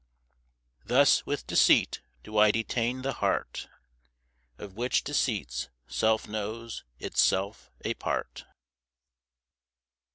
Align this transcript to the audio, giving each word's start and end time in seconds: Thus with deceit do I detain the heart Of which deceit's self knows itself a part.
Thus 0.83 1.27
with 1.27 1.45
deceit 1.45 2.01
do 2.23 2.39
I 2.39 2.49
detain 2.49 3.03
the 3.03 3.13
heart 3.21 3.69
Of 4.57 4.73
which 4.75 5.03
deceit's 5.03 5.69
self 5.85 6.27
knows 6.27 6.83
itself 6.97 7.69
a 7.85 7.93
part. 7.93 8.45